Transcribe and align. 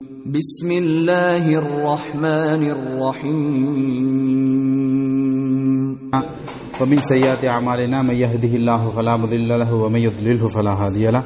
بسم 0.00 0.70
الله 0.70 1.44
الرحمن 1.62 2.62
الرحيم. 2.76 3.34
ومن 6.80 6.96
سيئات 6.96 7.42
أعمالنا 7.44 7.98
من 8.02 8.16
يهده 8.24 8.52
الله 8.58 8.82
فلا 8.96 9.14
مضل 9.16 9.48
له 9.62 9.70
ومن 9.74 10.00
يضلله 10.08 10.42
فلا 10.48 10.72
هادي 10.82 11.06
له. 11.10 11.22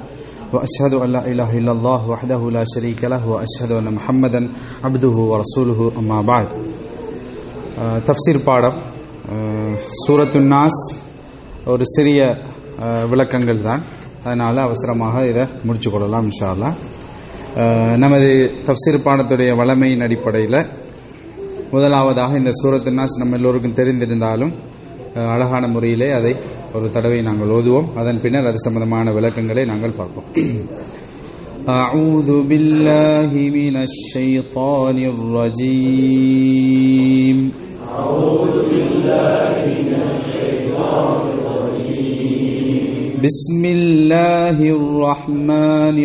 وأشهد 0.52 0.92
أن 1.04 1.08
لا 1.16 1.22
إله 1.32 1.50
إلا 1.60 1.72
الله 1.76 2.00
وحده 2.08 2.40
لا 2.50 2.64
شريك 2.74 3.04
له 3.04 3.22
وأشهد 3.28 3.70
أن 3.80 3.88
محمدا 3.98 4.40
عبده 4.82 5.16
ورسوله. 5.32 5.80
أما 6.00 6.18
بعد. 6.30 6.48
آه، 7.78 7.98
تفسير 8.08 8.36
பாடம் 8.48 8.78
சூரத்து 10.02 10.38
நாஸ் 10.54 10.80
ஒரு 11.66 11.84
சிறிய 11.84 12.20
விளக்கங்கள் 13.10 13.62
தான் 13.62 13.82
அதனால் 14.24 14.64
அவசரமாக 14.68 15.28
இதை 15.28 15.44
முடிச்சு 15.64 15.90
கொள்ளலாம் 15.90 16.26
இன்ஷா 16.28 16.48
அல்லாஹ் 16.54 16.74
அஹ், 17.61 17.95
நமது 17.97 18.29
தஃப்சீர் 18.65 19.05
பாடத்துடைய 19.05 19.51
வளமையின் 19.59 20.05
அடிப்படையில் 20.05 20.59
முதலாவதாக 21.71 22.37
இந்த 22.37 22.51
சூரத்து 22.57 22.91
நாஸ் 22.97 23.21
நம்ம 23.21 23.37
எல்லோருக்கும் 23.39 23.77
தெரிந்திருந்தாலும் 23.79 24.53
அஹ், 25.15 25.29
அழகான 25.33 25.63
முறையிலே 25.69 26.09
அதை 26.13 26.33
ஒரு 26.73 26.87
தடவை 26.89 27.19
நாங்கள் 27.25 27.53
ஓதுவோம் 27.55 27.87
அதன் 27.95 28.21
பின்னர் 28.23 28.49
அது 28.49 28.59
சம்பந்தமான 28.65 29.13
விளக்கங்களை 29.17 29.65
நாங்கள் 29.71 29.97
பார்ப்போம் 29.99 30.27
أعوذ 31.77 32.29
بالله 32.49 33.31
من 33.57 33.75
الشيطان 33.87 34.97
الرجيم 36.07 37.37
بسم 43.22 43.62
الله 43.66 44.58
الرحمن 44.58 45.98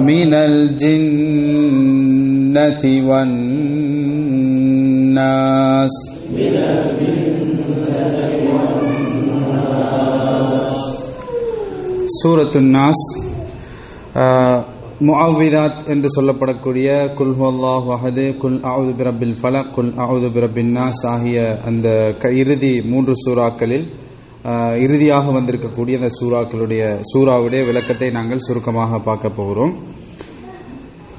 من 0.00 0.34
الجنة 0.34 1.52
والناس. 3.08 3.90
من 6.32 6.56
الجنة 6.56 7.39
சூரத்து 12.12 12.60
நாஸ் 12.70 13.04
என்று 15.86 16.08
சொல்லப்படக்கூடிய 16.08 16.88
குல் 17.14 17.34
ஹுவல்லாஹு 17.34 17.88
வஹது 17.88 18.36
குல் 18.36 18.60
அவுது 18.62 18.92
பிரபில் 18.94 19.36
ஃபல 19.42 19.70
குல் 19.70 19.92
அவுது 19.96 20.28
பிரபின் 20.28 20.76
நாஸ் 20.76 21.06
ஆகிய 21.06 21.58
அந்த 21.64 21.88
க- 22.18 22.32
இறுதி 22.32 22.80
மூன்று 22.82 23.12
சூறாக்களில் 23.26 23.86
இறுதியாக 24.78 25.30
வந்திருக்கக்கூடிய 25.30 25.94
அந்த 25.94 26.08
சூறாக்களுடைய 26.20 26.82
சூறாவுடைய 27.14 27.66
விளக்கத்தை 27.66 28.10
நாங்கள் 28.10 28.38
சுருக்கமாக 28.38 28.98
பார்க்க 28.98 29.28
போகிறோம். 29.28 29.72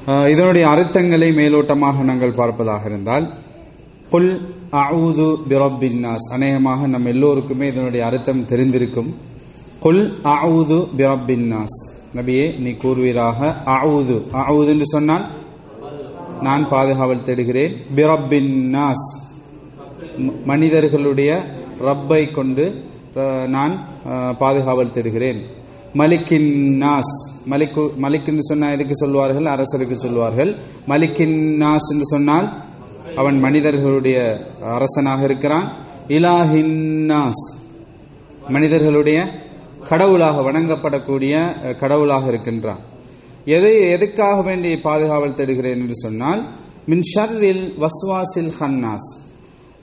ஆஹ், 0.05 0.29
இதனுடைய 0.29 0.67
அர்த்தங்களை 0.67 1.29
மேலோட்டமாக 1.31 2.03
நாங்கள் 2.03 2.31
பார்ப்பதாக 2.31 2.85
இருந்தால் 2.85 3.25
குல் 4.09 4.31
அவுது 4.71 5.35
பிரபின் 5.49 5.99
நாஸ் 5.99 6.33
அநேகமாக 6.33 6.87
நம் 6.87 7.05
எல்லோருக்குமே 7.05 7.67
இதனுடைய 7.67 8.05
அர்த்தம் 8.05 8.45
தெரிந்திருக்கும். 8.45 9.11
குல் 9.83 10.03
அவுது 10.31 10.77
பிரபின்னாஸ் 10.97 11.77
நபியே 12.17 12.45
நீ 12.63 12.71
கூறுவீராக 12.81 13.39
அவுது 13.75 14.17
அவுது 14.41 14.69
என்று 14.73 14.87
சொன்னால் 14.95 15.25
நான் 16.47 16.63
பாதுகாவல் 16.73 17.25
தேடுகிறேன். 17.27 17.73
பிரபின்னாஸ் 17.95 19.07
மனிதர்களுடைய 20.51 21.31
ரப்பை 21.87 22.21
கொண்டு 22.37 22.65
நான் 23.55 23.73
பாதுகாவல் 24.41 24.93
தேடுகிறேன். 24.95 25.39
மலிக்கின் 25.99 26.49
நாஸ். 26.83 27.13
மலிக்கு 27.51 27.83
மலிக் 28.03 28.29
என்று 28.31 28.43
சொன்னால் 28.49 28.75
எதுக்கு 28.75 28.95
சொல்வார்கள்? 29.03 29.47
அரசருக்கு 29.55 29.97
சொல்வார்கள். 30.05 30.51
மலிக்கின் 30.91 31.37
நாஸ் 31.63 31.87
என்று 31.93 32.07
சொன்னால் 32.13 32.47
அவன் 33.21 33.37
மனிதர்களுடைய 33.45 34.17
அரசனாக 34.75 35.23
இருக்கிறான். 35.29 35.67
இலாஹின் 36.17 36.75
நாஸ். 37.11 37.45
மனிதர்களுடைய 38.55 39.19
கடவுளாக 39.89 40.37
வணங்கப்படக்கூடிய 40.47 41.33
கடவுளாக 41.81 42.27
இருக்கின்றான். 42.27 42.81
எதை 43.55 43.73
எதுக்காக 43.95 44.37
வேண்டி 44.41 44.71
பாதுகாவல் 44.83 45.37
தேடுகிறேன் 45.39 45.79
என்று 45.81 45.95
சொன்னால் 45.95 46.41
மின் 46.85 47.05
ஷர்ரில் 47.11 47.63
வஸ்வாசில் 47.83 48.51
ஹன்னாஸ். 48.59 49.09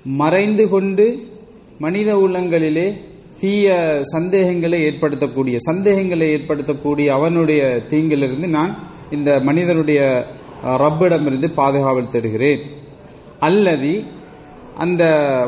மறைந்து 0.05 0.65
கொண்டு 0.69 1.07
மனித 1.79 2.11
உள்ளங்களிலே 2.25 2.87
தீய 3.41 3.67
சந்தேகங்களை 4.15 4.79
ஏற்படுத்தக்கூடிய 4.81 5.57
சந்தேகங்களை 5.69 6.27
ஏற்படுத்தக்கூடிய 6.35 7.09
அவனுடைய 7.19 7.63
தீங்கிலிருந்து 7.91 8.49
நான் 8.57 8.73
இந்த 9.11 9.31
மனிதனுடைய 9.49 10.01
ரப்பிடமிருந்து 10.83 11.49
பாதுகாவல் 11.61 12.13
தேடுகிறேன். 12.15 12.63
அல்லது 13.49 13.93
அந்த 14.79 15.05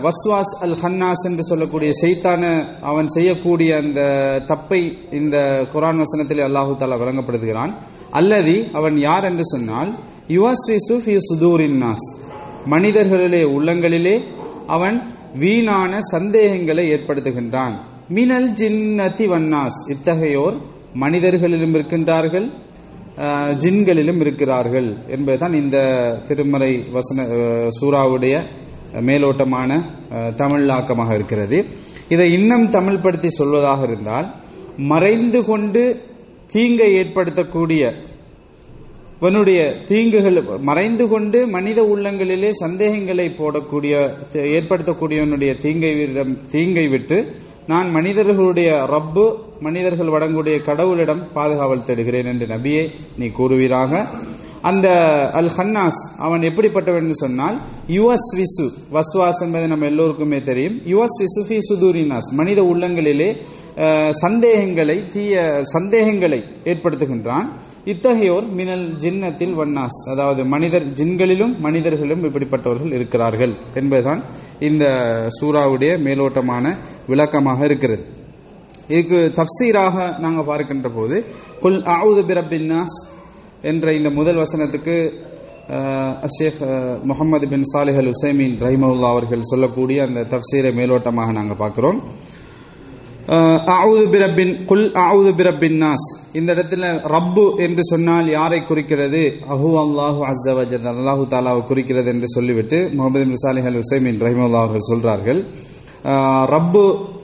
வஸ்வாஸ் 0.07 0.53
அல் 0.61 0.77
ஹன்னாஸ் 0.83 1.25
என்று 1.29 1.43
சொல்லக்கூடிய 1.43 1.91
ஷைத்தான 2.03 2.45
அவன் 2.81 3.07
செய்யக்கூடிய 3.07 3.77
அந்த 3.77 4.01
தப்பை 4.47 4.81
இந்த 5.11 5.37
குரான் 5.73 6.01
வசனத்தில் 6.03 6.43
அல்லாஹு 6.47 6.73
தாலா 6.79 6.99
வழங்கப்படுகிறான் 7.03 7.73
அல்லது 8.11 8.55
அவன் 8.73 8.97
யார் 9.01 9.25
என்று 9.25 9.45
சொன்னால் 9.45 9.91
யுவஸ்விசு 10.29 10.97
ஃபி 11.05 11.15
சுதூரின்னாஸ் 11.29 12.09
மனிதர்களிலே 12.67 13.43
உள்ளங்களிலே 13.57 14.17
அவன் 14.67 14.97
வீணான 15.35 15.93
சந்தேகங்களை 16.01 16.85
ஏற்படுத்துகின்றான். 16.91 17.75
மினல் 18.09 18.51
ஜின்னதி 18.53 19.27
வன்னாஸ். 19.29 19.79
இத்தகையோர் 19.95 20.57
மனிதர்களிலும் 20.95 21.75
இருக்கின்றார்கள் 21.75 22.49
ஜின்களிலும் 23.63 24.21
இருக்கிறார்கள் 24.21 24.89
என்பதுதான் 25.09 25.55
இந்த 25.55 25.77
திருமறை 26.29 26.73
வசன 26.93 27.27
சூறாவுடைய 27.79 28.35
மேலோட்டமான 29.09 29.71
தமிழாக்கமாக 30.41 31.11
இருக்கிறது. 31.19 31.59
இதை 32.15 32.27
இன்னும் 32.39 32.67
தமிழ்படுத்தி 32.77 33.31
சொல்வதாக 33.39 33.83
இருந்தால் 33.89 34.29
மறைந்து 34.93 35.41
கொண்டு 35.51 35.83
தீங்கை 36.55 36.89
ஏற்படுத்தக்கூடிய 37.01 37.83
இவனுடைய 39.21 39.61
தீங்குகள் 39.89 40.39
மறைந்து 40.69 41.05
கொண்டு 41.09 41.39
மனித 41.57 41.81
உள்ளங்களிலே 41.93 42.51
சந்தேகங்களை 42.63 43.27
போடக்கூடிய 43.41 43.95
ஏற்படுத்தக்கூடியவனுடைய 44.57 45.53
தீங்கை 45.65 45.93
தீங்கை 46.53 46.87
விட்டு 46.89 47.19
நான் 47.71 47.89
மனிதர்களுடைய 47.97 48.71
ரப்பு 48.95 49.25
மனிதர்கள் 49.67 50.13
வழங்குடைய 50.15 50.57
கடவுளிடம் 50.69 51.23
பாதுகாவல் 51.37 51.87
தேடுகிறேன் 51.89 52.29
என்று 52.33 52.47
நபியை 52.55 52.85
நீ 53.21 53.27
கூறுவீராக. 53.39 53.93
அந்த 54.69 54.89
அல் 55.41 55.53
ஹன்னாஸ் 55.57 56.01
அவன் 56.27 56.43
எப்படிப்பட்டவன் 56.49 57.03
என்று 57.05 57.17
சொன்னால் 57.25 57.57
யுவஸ் 57.97 58.31
விசு 58.39 58.67
வஸ்வாஸ் 58.97 59.43
என்பது 59.47 59.67
நம்ம 59.73 59.89
எல்லோருக்குமே 59.93 60.39
தெரியும். 60.51 60.77
யுவஸ் 60.93 61.19
விசு 61.23 61.43
ஃபி 61.49 61.59
சுதூரினாஸ் 61.69 62.29
மனித 62.41 62.63
உள்ளங்களிலே 62.73 63.31
சந்தேகங்களை 64.25 64.97
தீய 65.13 65.35
சந்தேகங்களை 65.75 66.41
ஏற்படுத்துகின்றான். 66.71 67.49
இத்தகையோர் 67.87 68.47
மினல் 68.59 68.87
ஜின்னத்தில் 69.03 69.55
வன்னாஸ். 69.59 69.99
அதாவது 70.13 70.43
மனிதர் 70.45 70.87
ஜின்களிலும் 70.99 71.53
மனிதர்களிலும் 71.67 72.25
இப்படிப்பட்டவர்கள் 72.29 72.95
இருக்கிறார்கள் 72.99 73.53
என்பதுதான் 73.75 74.23
இந்த 74.59 74.85
சூறாவுடைய 75.39 75.93
மேலோட்டமான 76.07 76.75
விளக்கமாக 77.07 77.65
இருக்கிறது. 77.69 78.03
இதுக்கு 78.93 79.19
தப்சீராக 79.39 79.97
நாங்கள் 80.19 80.49
பார்க்கின்ற 80.51 80.89
போது 80.99 81.17
குல் 81.63 81.81
ஆவுது 81.97 82.23
பிரபின்னாஸ் 82.31 82.99
என்ற 83.71 83.93
இந்த 83.99 84.11
முதல் 84.11 84.41
வசனத்துக்கு 84.43 84.97
அஷேக் 86.27 86.61
முகமது 87.11 87.47
பின் 87.49 87.67
சாலிஹல் 87.73 88.01
அல் 88.03 88.13
உசைமீன் 88.15 88.57
ரஹிமவுல்லா 88.65 89.11
அவர்கள் 89.15 89.49
சொல்லக்கூடிய 89.51 89.99
அந்த 90.09 90.21
தப்சீரை 90.33 90.73
மேலோட்டமாக 90.79 91.33
நாங்கள் 91.39 91.61
பார்க்கிறோம். 91.63 92.01
அவுது 93.81 94.05
பிரபின் 94.13 94.53
குல் 94.71 94.87
அவுது 95.07 95.31
பிரபின் 95.41 95.77
நாஸ். 95.83 96.07
இந்த 96.39 96.51
இடத்துல 96.57 96.85
ரப்பு 97.15 97.45
என்று 97.67 97.83
சொன்னால் 97.91 98.29
யாரை 98.39 98.61
குறிக்கிறது? 98.71 99.21
அஹு 99.55 99.71
அல்லாஹு 99.85 100.21
அஸ்ஸவஜல் 100.31 100.89
அல்லாஹு 100.93 101.25
தாலாவை 101.35 101.63
குறிக்கிறது 101.71 102.09
என்று 102.15 102.29
சொல்லிவிட்டு 102.37 102.79
முகமது 102.97 103.27
மிசாலி 103.35 103.63
அல் 103.71 103.81
உசைமின் 103.83 104.19
ரஹிமுல்லா 104.27 104.63
அவர்கள் 104.63 104.89
சொல்றார்கள். 104.91 105.41
ரப்பு 106.55 106.83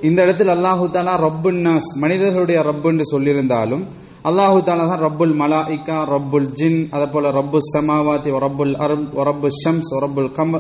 இந்த 0.09 0.19
இடத்தில் 0.27 0.53
அல்லாஹு 0.57 0.87
தாலா 0.97 1.15
ரப்புன் 1.27 1.61
நாஸ் 1.67 1.91
மனிதர்களுடைய 2.05 2.59
ரப்பு 2.71 2.89
என்று 2.93 3.07
சொல்லியிருந்தாலும் 3.13 3.85
அல்லாஹு 4.31 4.59
தாலா 4.69 4.87
தான் 4.93 5.05
ரப்புல் 5.07 5.35
மலாயிகா 5.43 5.99
ரப்புல் 6.15 6.49
ஜின் 6.59 6.81
அதே 6.95 7.07
போல 7.13 7.31
ரப்பு 7.39 7.59
சமாவாதி 7.73 8.31
ரப்புல் 8.47 8.75
அரப் 8.87 9.11
ரப்பு 9.29 9.49
ஷம்ஸ் 9.61 9.93
ரப்புல் 10.05 10.31
கம் 10.39 10.55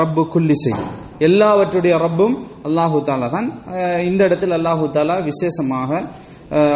ரப்பு 0.00 0.22
குல்லிசை 0.34 0.72
எல்லாவற்றுடைய 1.22 1.98
ரப்பும் 1.98 2.46
அல்லாஹு 2.64 3.02
தாலா 3.06 3.30
தான். 3.30 3.48
இந்த 4.04 4.24
இடத்தில் 4.24 4.50
அல்லாஹு 4.50 4.90
தாலா 4.90 5.24
விசேஷமாக 5.24 6.02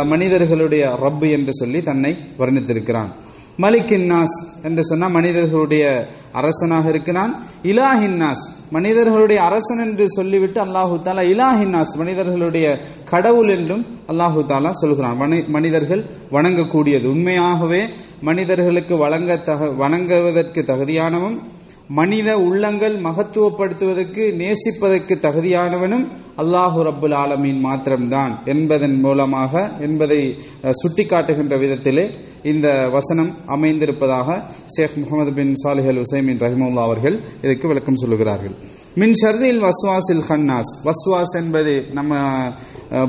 மனிதர்களுடைய 0.05 0.85
ரப்பு 1.03 1.31
என்று 1.31 1.55
சொல்லி 1.55 1.83
தன்னை 1.83 2.17
வர்ணித்திருக்கிறான். 2.39 3.09
மலிக்கின் 3.59 4.25
என்று 4.63 4.85
சொன்னால் 4.85 5.11
மனிதர்களுடைய 5.11 6.07
அரசனாக 6.33 6.89
இருக்கிறான். 6.89 7.33
இலாஹின்னாஸ் 7.63 8.45
மனிதர்களுடைய 8.71 9.43
அரசன் 9.43 9.79
என்று 9.79 10.09
சொல்லிவிட்டு 10.09 10.65
அல்லாஹு 10.65 11.01
தாலா 11.03 11.23
இலாஹின்னாஸ் 11.25 11.97
மனிதர்களுடைய 11.97 12.79
கடவுள் 13.05 13.59
என்றும் 13.59 13.85
அல்லாஹு 14.09 14.45
தாலா 14.49 14.71
சொல்கிறான். 14.71 15.21
மனி- 15.21 15.47
மனிதர்கள் 15.47 16.05
வணங்கக்கூடியது. 16.31 17.07
உண்மையாகவே 17.07 17.89
மனிதர்களுக்கு 18.21 18.97
வழங்க 18.97 19.37
தக 19.37 19.67
வணங்குவதற்கு 19.67 20.63
தகுதியானவன் 20.63 21.41
மனித 21.89 22.29
உள்ளங்கள் 22.45 22.95
மகத்துவப்படுத்துவதற்கு 23.05 24.23
நேசிப்பதற்கு 24.41 25.15
தகுதியானவனும் 25.27 26.07
அல்லாஹு 26.43 26.79
ரப்புல் 26.87 27.15
ஆலமீன் 27.21 27.61
மாத்திரம்தான் 27.67 28.33
என்பதன் 28.53 28.97
மூலமாக 29.05 29.63
என்பதை 29.87 30.19
சுட்டிக்காட்டுகின்ற 30.81 31.57
விதத்திலே 31.63 32.05
இந்த 32.53 32.69
வசனம் 32.97 33.31
அமைந்திருப்பதாக 33.55 34.39
ஷேக் 34.75 34.97
முகமது 35.03 35.33
பின் 35.39 35.53
சாலிஹ் 35.63 35.91
அல் 35.93 36.01
உசைமின் 36.05 36.41
ரஹிமுல்லா 36.45 36.87
அவர்கள் 36.89 37.17
இதற்கு 37.45 37.71
விளக்கம் 37.73 38.01
சொல்லுகிறார்கள். 38.03 38.55
மின் 39.01 39.17
ஷர்தில் 39.21 39.61
வஸ்வாசில் 39.67 40.25
ஹன்னாஸ். 40.29 40.73
வஸ்வாஸ் 40.89 41.35
என்பது 41.43 41.75
நம்ம 41.99 42.21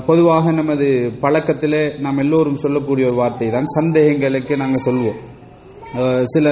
பொதுவாக 0.09 0.51
நமது 0.51 0.89
பழக்கத்திலே 1.23 1.83
நாம் 2.05 2.21
எல்லோரும் 2.25 2.61
சொல்லக்கூடிய 2.65 3.07
ஒரு 3.09 3.19
வார்த்தை 3.21 3.49
தான் 3.57 3.73
சந்தேகங்களுக்கு 3.77 4.55
நாங்கள் 4.63 4.85
சொல்வோம். 4.87 5.19
சில 6.33 6.45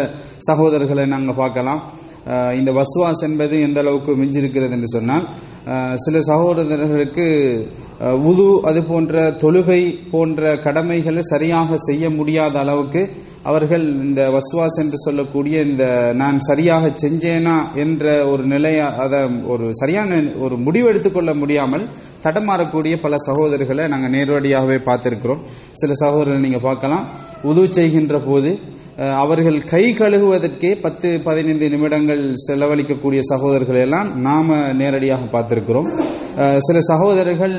சகோதரர்களை 0.49 1.05
நாங்கள் 1.13 1.39
பார்க்கலாம். 1.43 1.81
இந்த 2.59 2.69
வசுவாஸ் 2.77 3.19
என்பது 3.27 3.55
எந்த 3.65 3.79
அளவுக்கு 3.83 4.11
மிஞ்சிருக்கிறது 4.19 4.73
என்று 4.77 4.89
சொன்னால் 4.93 5.25
சில 6.05 6.15
சகோதரர்களுக்கு 6.29 7.27
உது 8.29 8.47
அது 8.69 8.79
போன்ற 8.89 9.23
தொழுகை 9.43 9.81
போன்ற 10.13 10.55
கடமைகளை 10.65 11.23
சரியாக 11.33 11.77
செய்ய 11.87 12.09
முடியாத 12.17 12.55
அளவுக்கு 12.63 13.01
அவர்கள் 13.49 13.83
இந்த 14.05 14.21
வசுவாஸ் 14.35 14.77
என்று 14.83 14.97
சொல்லக்கூடிய 15.03 15.55
இந்த 15.69 15.85
நான் 16.21 16.37
சரியாக 16.47 16.85
செஞ்சேனா 17.03 17.57
என்ற 17.83 18.05
ஒரு 18.31 18.43
நிலைய 18.53 18.79
அதை 19.03 19.19
ஒரு 19.53 19.65
சரியான 19.81 20.19
ஒரு 20.45 20.55
முடிவு 20.67 20.87
எடுத்துக்கொள்ள 20.91 21.33
முடியாமல் 21.41 21.85
தடமாறக்கூடிய 22.25 22.95
பல 23.05 23.15
சகோதரர்களை 23.27 23.85
நாங்கள் 23.93 24.13
நேரடியாகவே 24.15 24.77
பார்த்திருக்கிறோம். 24.87 25.43
சில 25.81 25.91
சகோதரர்கள் 26.03 26.45
நீங்கள் 26.47 26.67
பார்க்கலாம். 26.69 27.05
உது 27.51 27.65
செய்கின்ற 27.77 28.17
போது 28.29 28.51
அவர்கள் 28.95 29.57
கை 29.71 29.83
கழுகுவதற்கே 29.99 30.69
பத்து 30.83 31.07
பதினைந்து 31.23 31.65
நிமிடங்கள் 31.69 32.21
செலவழிக்கக்கூடிய 32.43 33.21
சகோதரர்கள் 33.29 33.79
எல்லாம் 33.85 34.09
நாம 34.27 34.57
நேரடியாக 34.81 35.25
பார்த்திருக்கிறோம். 35.33 35.89
சில 36.67 36.77
சகோதரர்கள் 36.89 37.55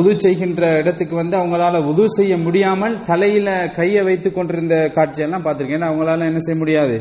உது 0.00 0.12
செய்கின்ற 0.24 0.62
இடத்துக்கு 0.80 1.14
வந்து 1.16 1.36
அவங்களால 1.40 1.80
உது 1.92 2.04
செய்ய 2.16 2.36
முடியாமல் 2.36 2.96
தலையில 3.10 3.48
கையை 3.78 4.02
வைத்துக் 4.08 4.36
கொண்டிருந்த 4.36 4.76
காட்சியெல்லாம் 4.96 5.46
பார்த்திருக்கேன். 5.46 5.80
ஏன்னா 5.80 5.90
அவங்களால 5.92 6.28
என்ன 6.30 6.42
செய்ய 6.46 6.58
முடியாது. 6.62 6.98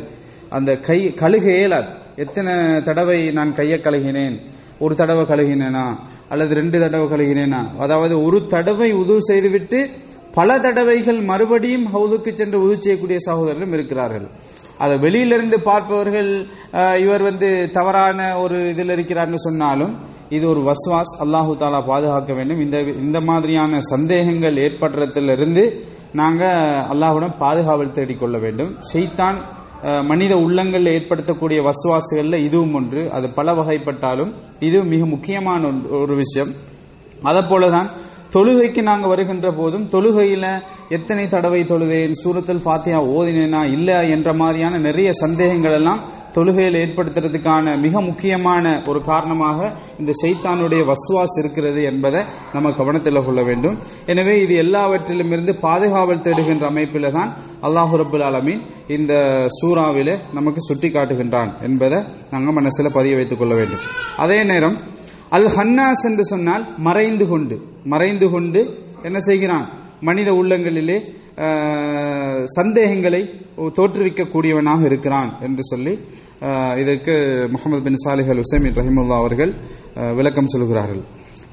அந்த 0.58 0.72
கை 0.88 1.00
கழுக 1.22 1.46
இயலாது. 1.60 1.90
எத்தனை 2.24 2.54
தடவை 2.88 3.20
நான் 3.38 3.54
கையை 3.54 3.80
கழுகினேன்? 3.86 4.36
ஒரு 4.84 4.94
தடவை 4.96 5.24
கழுகினேனா? 5.32 5.86
அல்லது 6.32 6.52
ரெண்டு 6.60 6.78
தடவை 6.84 7.06
கழுகினேனா? 7.14 7.62
அதாவது 7.84 8.16
ஒரு 8.26 8.40
தடவை 8.54 8.90
உது 9.02 9.16
செய்துவிட்டு 9.30 9.80
பல 10.38 10.60
தடவைகள் 10.66 11.20
மறுபடியும் 11.32 11.88
ஹவுதுக்கு 11.96 12.32
சென்று 12.40 12.58
உதவி 12.66 12.78
செய்யக்கூடிய 12.86 13.18
சகோதரர்களும் 13.28 13.76
இருக்கிறார்கள். 13.78 14.28
அதை 14.84 14.96
வெளியிலிருந்து 15.06 15.58
பார்ப்பவர்கள் 15.70 16.32
இவர் 17.04 17.24
வந்து 17.30 17.48
தவறான 17.78 18.20
ஒரு 18.44 18.58
இதில் 18.74 18.94
இருக்கிறார்னு 18.96 19.40
சொன்னாலும் 19.48 19.94
இது 20.38 20.46
ஒரு 20.54 20.62
வஸ்வாஸ் 20.70 21.14
அல்லாஹு 21.24 21.52
தாலா 21.62 21.80
பாதுகாக்க 21.92 22.32
வேண்டும். 22.38 22.62
இந்த 22.66 22.78
இந்த 23.06 23.20
மாதிரியான 23.30 23.80
சந்தேகங்கள் 23.92 24.58
ஏற்படுறதிலிருந்து 24.66 25.64
நாங்கள் 26.20 26.58
அல்லாஹுடன் 26.94 27.38
பாதுகாவல் 27.44 27.96
தேடிக்கொள்ள 27.98 28.38
வேண்டும். 28.46 28.72
செய்தான் 28.94 29.38
மனித 30.12 30.34
உள்ளங்களில் 30.44 30.94
ஏற்படுத்தக்கூடிய 30.98 31.60
வசுவாசுகளில் 31.68 32.46
இதுவும் 32.48 32.76
ஒன்று. 32.80 33.02
அது 33.18 33.28
பல 33.40 33.54
வகைப்பட்டாலும் 33.60 34.32
இது 34.68 34.78
மிக 34.94 35.02
முக்கியமான 35.16 35.62
ஒரு 36.04 36.14
விஷயம். 36.24 36.52
அதை 37.30 37.42
போலதான் 37.52 37.90
தொழுகைக்கு 38.38 38.82
நாங்கள் 38.88 39.12
வருகின்ற 39.12 39.48
போதும் 39.60 39.86
தொழுகையில 39.94 40.46
எத்தனை 40.96 41.24
தடவை 41.28 41.62
தொழுதேன்? 41.70 42.14
சூரத்தில் 42.22 42.62
ஃபாத்தியா 42.66 42.98
ஓதினேனா 43.18 43.62
இல்ல 43.76 43.90
என்ற 44.16 44.30
மாதிரியான 44.42 44.80
நிறைய 44.88 45.10
சந்தேகங்கள் 45.22 45.76
எல்லாம் 45.80 46.02
தொழுகையில் 46.36 46.78
ஏற்படுத்துறதுக்கான 46.82 47.74
மிக 47.84 48.02
முக்கியமான 48.08 48.66
ஒரு 48.90 49.00
காரணமாக 49.08 49.70
இந்த 50.02 50.12
சைத்தானுடைய 50.22 50.82
வசுவாஸ் 50.90 51.38
இருக்கிறது 51.42 51.82
என்பதை 51.92 52.22
நம்ம 52.56 52.72
கவனத்தில் 52.80 53.20
கொள்ள 53.28 53.42
வேண்டும். 53.50 53.78
எனவே 54.14 54.36
இது 54.44 54.54
எல்லாவற்றிலும் 54.64 55.32
இருந்து 55.36 55.56
பாதுகாவல் 55.66 56.24
தேடுகின்ற 56.28 56.68
அமைப்பில் 56.72 57.16
தான் 57.18 57.32
அல்லாஹு 57.70 57.98
ரபுல் 58.02 58.26
ஆலமீன் 58.28 58.62
இந்த 58.98 59.14
சூறாவில 59.58 60.20
நமக்கு 60.38 60.64
சுட்டி 60.68 60.92
காட்டுகின்றான் 60.98 61.54
என்பதை 61.70 62.02
நாங்கள் 62.36 62.58
மனசில் 62.60 62.96
பதிய 63.00 63.16
வைத்துக் 63.22 63.42
கொள்ள 63.42 63.56
வேண்டும். 63.62 63.84
அதே 64.26 64.40
நேரம் 64.52 64.78
அல் 65.32 65.50
ஹன்னாஸ் 65.56 66.04
என்று 66.10 66.24
சொன்னால் 66.24 66.64
மறைந்து 66.88 67.26
கொண்டு. 67.28 67.56
மறைந்து 67.86 68.28
கொண்டு 68.30 68.62
என்ன 69.04 69.20
செய்கிறான்? 69.20 69.66
மனித 70.02 70.30
உள்ளங்களிலே 70.40 70.98
சந்தேகங்களை 72.58 73.22
தோற்றுவிக்கக்கூடியவனாக 73.78 74.82
இருக்கிறான் 74.86 75.32
என்று 75.42 75.64
சொல்லி 75.72 75.94
இதற்கு 76.82 77.14
முகமது 77.54 77.82
பின் 77.82 78.00
சாலிஹ் 78.04 78.32
அல் 78.34 78.42
உசைமின் 78.44 78.78
ரஹிமுல்லா 78.80 79.18
அவர்கள் 79.22 79.52
விளக்கம் 80.18 80.52
சொல்கிறார்கள். 80.54 81.02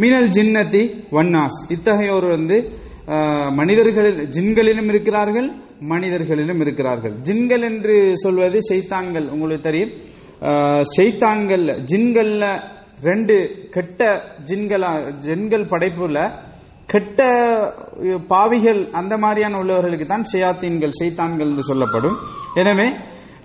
மீனல் 0.03 0.31
ஜின்னதி 0.37 0.83
வன்னாஸ். 1.17 1.59
இத்தகையோர் 1.69 2.27
வந்து 2.37 2.57
மனிதர்களில் 3.61 4.21
ஜின்களிலும் 4.37 4.91
இருக்கிறார்கள் 4.93 5.49
மனிதர்களிலும் 5.93 6.61
இருக்கிறார்கள். 6.61 7.15
ஜின்கள் 7.27 7.65
என்று 7.71 7.95
சொல்வது 8.15 8.59
செய்தான்கள் 8.71 9.27
உங்களுக்கு 9.35 9.69
தெரியும். 9.69 9.93
ஆஹ், 10.49 10.85
ஜின்கள்ல 11.91 12.45
ரெண்டு 13.09 13.35
கெட்ட 13.75 14.01
ஜின்களா 14.49 14.91
ஜின்கள் 15.27 15.71
படைப்புல 15.73 16.19
கெட்ட 16.93 17.21
பாவிகள் 18.33 18.81
அந்த 19.01 19.15
மாதிரியான 19.25 19.59
உள்ளவர்களுக்கு 19.63 20.07
தான் 20.07 20.27
ஷயாத்தீன்கள் 20.33 20.99
செய்தான்கள் 21.01 21.51
என்று 21.51 21.65
சொல்லப்படும். 21.71 22.17
எனவே 22.61 22.87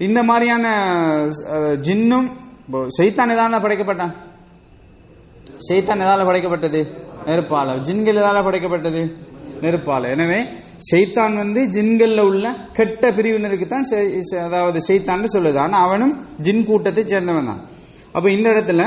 இந்த 0.07 0.19
மாதிரியான 0.29 0.65
ஜின்னும் 1.87 2.27
செய்தான் 2.97 3.33
எதால 3.35 3.59
படைக்கப்பட்டான் 3.65 4.13
செய்தான் 5.69 6.03
எதால 6.05 6.25
படைக்கப்பட்டது? 6.27 6.81
நெருப்பால. 7.27 7.77
ஜின்கள் 7.87 8.19
எதால 8.21 8.41
படைக்கப்பட்டது? 8.47 9.01
நெருப்பால. 9.63 10.03
எனவே 10.15 10.39
செய்தான் 10.89 11.33
வந்து 11.41 11.61
ஜின்கள்ல 11.75 12.23
உள்ள 12.31 12.45
கெட்ட 12.77 13.11
பிரிவினருக்கு 13.17 13.67
தான் 13.73 13.87
அதாவது 14.47 14.81
செய்தான் 14.89 15.25
சொல்லுது. 15.35 15.59
ஆனா 15.65 15.77
அவனும் 15.87 16.13
ஜின் 16.45 16.63
கூட்டத்தை 16.69 17.03
சேர்ந்தவன் 17.13 17.49
தான். 17.51 17.63
அப்ப 18.15 18.25
இந்த 18.35 18.47
இடத்துல 18.53 18.83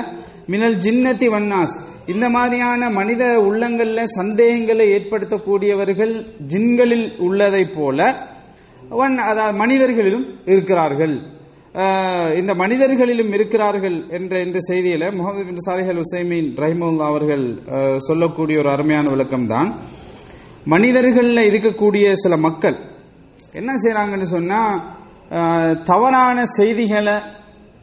மினல் 0.50 0.78
ஜின்னத்தி 0.84 1.26
வன்னாஸ். 1.34 1.76
இந்த 2.12 2.26
மாதிரியான 2.36 2.90
மனித 2.98 3.22
உள்ளங்கள்ல 3.48 4.02
சந்தேகங்களை 4.18 4.86
ஏற்படுத்தக்கூடியவர்கள் 4.96 6.14
ஜின்களில் 6.52 7.06
உள்ளதைப் 7.26 7.74
போல 7.76 7.98
வன் 9.00 9.18
அதாவது 9.30 9.58
மனிதர்களிலும் 9.62 10.26
இருக்கிறார்கள். 10.52 11.14
இந்த 12.40 12.52
மனிதர்களிலும் 12.62 13.30
இருக்கிறார்கள் 13.36 13.98
என்ற 14.16 14.32
இந்த 14.46 14.58
செய்தியில 14.68 15.04
முகமது 15.18 15.44
பின் 15.48 15.62
சாலிஹல் 15.66 16.00
உசைமீன் 16.04 16.48
ரஹிமுல்லா 16.62 17.06
அவர்கள் 17.12 17.44
சொல்லக்கூடிய 18.08 18.56
ஒரு 18.62 18.70
அருமையான 18.74 19.06
விளக்கம் 19.14 19.46
தான் 19.52 19.70
மனிதர்களில் 20.74 21.48
இருக்கக்கூடிய 21.50 22.06
சில 22.24 22.36
மக்கள் 22.46 22.76
என்ன 23.60 23.70
செய்யறாங்கன்னு 23.84 24.28
சொன்னா 24.36 24.60
தவறான 25.90 26.44
செய்திகளை 26.58 27.16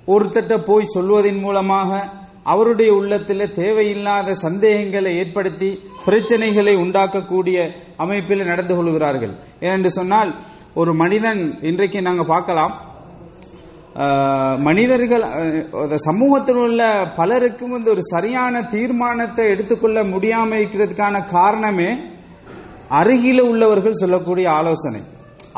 ஒருத்தட்ட 0.08 0.54
போய் 0.70 0.94
சொல்வதன் 0.96 1.42
மூலமாக 1.46 1.90
அவருடைய 2.52 2.90
உள்ளத்தில் 3.00 3.54
தேவையில்லாத 3.62 4.36
சந்தேகங்களை 4.46 5.12
ஏற்படுத்தி 5.22 5.70
பிரச்சனைகளை 6.06 6.74
உண்டாக்கக்கூடிய 6.84 7.58
அமைப்பில் 8.04 8.50
நடந்து 8.52 8.74
கொள்கிறார்கள். 8.76 9.34
ஏனென்று 9.66 9.92
சொன்னால் 10.00 10.32
ஒரு 10.82 10.92
மனிதன் 11.02 11.42
இன்றைக்கு 11.70 12.00
நாங்கள் 12.08 12.32
பார்க்கலாம் 12.36 12.76
மனிதர்கள் 14.68 15.24
சமூகத்தில் 16.08 16.60
உள்ள 16.66 16.82
பலருக்கும் 17.20 17.74
வந்து 17.76 17.90
ஒரு 17.94 18.04
சரியான 18.14 18.62
தீர்மானத்தை 18.74 19.46
எடுத்துக்கொள்ள 19.54 20.00
முடியாமல் 20.14 20.60
இருக்கிறதுக்கான 20.60 21.16
காரணமே 21.36 21.90
அருகில 23.00 23.40
உள்ளவர்கள் 23.52 24.02
சொல்லக்கூடிய 24.02 24.48
ஆலோசனை. 24.60 25.02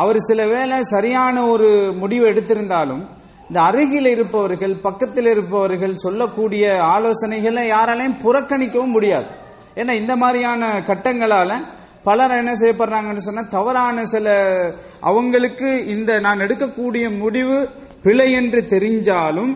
அவர் 0.01 0.19
சில 0.29 0.41
வேளை 0.53 0.77
சரியான 0.93 1.35
ஒரு 1.53 1.69
முடிவு 2.01 2.25
எடுத்திருந்தாலும் 2.31 3.03
இந்த 3.51 3.61
அருகில் 3.69 4.09
இருப்பவர்கள் 4.11 4.73
பக்கத்தில் 4.83 5.25
இருப்பவர்கள் 5.25 5.93
சொல்லக்கூடிய 6.03 6.65
ஆலோசனைகளை 6.91 7.63
யாராலையும் 7.71 8.19
புறக்கணிக்கவும் 8.21 8.93
முடியாது. 8.95 9.27
ஏன்னா 9.79 9.93
இந்த 10.01 10.13
மாதிரியான 10.21 10.69
கட்டங்களால 10.89 11.49
பலர் 12.03 12.33
என்ன 12.37 12.51
செய்யப்படுறாங்கன்னு 12.61 13.23
சொன்னா 13.25 13.43
தவறான 13.55 14.05
சில 14.13 14.35
அவங்களுக்கு 15.09 15.71
இந்த 15.95 16.13
நான் 16.25 16.43
எடுக்கக்கூடிய 16.45 17.17
முடிவு 17.17 17.57
பிழை 18.05 18.27
என்று 18.31 18.61
தெரிஞ்சாலும் 18.73 19.51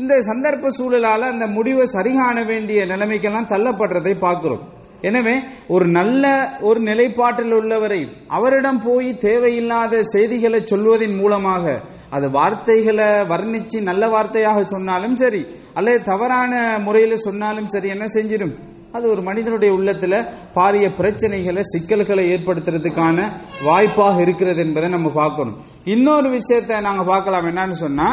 இந்த 0.00 0.14
சந்தர்ப்ப 0.28 0.72
சூழலால 0.78 1.28
அந்த 1.32 1.48
முடிவை 1.56 1.86
சரிகாண 1.96 2.36
வேண்டிய 2.46 2.86
நிலைமைக்கெல்லாம் 2.92 3.50
தள்ளப்படுறதை 3.54 4.14
பார்க்கிறோம். 4.18 4.62
எனவே 5.00 5.34
ஒரு 5.68 5.88
நல்ல 5.98 6.24
ஒரு 6.60 6.80
நிலைப்பாட்டில் 6.80 7.56
உள்ளவரை 7.60 8.00
அவரிடம் 8.28 8.80
போய் 8.86 9.10
தேவையில்லாத 9.26 10.02
செய்திகளை 10.14 10.62
சொல்வதன் 10.64 11.18
மூலமாக 11.22 11.76
அது 12.10 12.26
வார்த்தைகளை 12.30 13.08
வர்ணிச்சு 13.32 13.78
நல்ல 13.82 14.06
வார்த்தையாக 14.06 14.60
சொன்னாலும் 14.60 15.16
சரி 15.16 15.42
அல்லது 15.74 16.00
தவறான 16.02 16.78
முறையில் 16.78 17.24
சொன்னாலும் 17.26 17.66
சரி 17.66 17.88
என்ன 17.88 18.04
செஞ்சிடும்? 18.04 18.54
அது 18.92 19.04
ஒரு 19.10 19.22
மனிதனுடைய 19.22 19.74
உள்ளத்துல 19.74 20.14
பாரிய 20.54 20.86
பிரச்சனைகளை 20.98 21.60
சிக்கல்களை 21.60 22.24
ஏற்படுத்துறதுக்கான 22.34 23.26
வாய்ப்பாக 23.64 24.20
இருக்கிறது 24.20 24.60
என்பதை 24.64 24.88
நம்ம 24.90 25.10
பார்க்கணும். 25.10 25.56
இன்னொரு 25.84 26.30
விஷயத்தை 26.30 26.80
நாங்க 26.80 27.04
பார்க்கலாம். 27.04 27.48
என்னன்னு 27.50 27.76
சொன்னா 27.84 28.08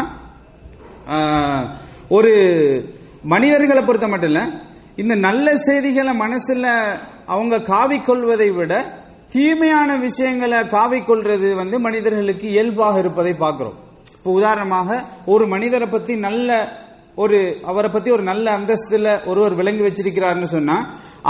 ஒரு 2.08 2.34
மனிதர்களை 3.24 3.84
பொறுத்த 3.84 4.08
மட்டும் 4.08 4.30
இல்ல 4.30 4.42
இந்த 4.96 5.16
நல்ல 5.16 5.54
செய்திகளை 5.56 6.14
மனசுல 6.18 6.68
அவங்க 7.26 7.58
காவிக்கொள்வதை 7.58 8.50
விட 8.56 8.74
தீமையான 9.34 9.90
விஷயங்களை 9.98 10.60
காவிக்கொள்றது 10.76 11.50
வந்து 11.56 11.80
மனிதர்களுக்கு 11.80 12.48
இயல்பாக 12.50 13.00
இருப்பதை 13.00 13.34
பார்க்கிறோம். 13.34 13.78
இப்போ 14.18 14.32
உதாரணமாக 14.40 15.00
ஒரு 15.26 15.46
மனிதரை 15.48 15.88
பத்தி 15.92 16.14
நல்ல 16.28 16.50
ஒரு 17.16 17.38
அவரை 17.66 17.90
பத்தி 17.92 18.10
ஒரு 18.12 18.24
நல்ல 18.24 18.46
அந்தஸ்துல 18.58 19.08
ஒருவர் 19.28 19.56
விளங்கி 19.60 19.84
வச்சிருக்கிறார்னு 19.84 20.50
சொன்னா 20.56 20.78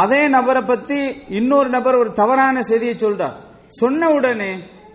அதே 0.04 0.22
நபரை 0.28 0.62
பத்தி 0.62 1.00
இன்னொரு 1.30 1.70
நபர் 1.70 1.96
ஒரு 1.96 2.12
தவறான 2.14 2.62
செய்தியை 2.62 2.96
சொல்றார். 2.96 3.38
சொன்ன 3.80 4.10
உடனே 4.10 4.52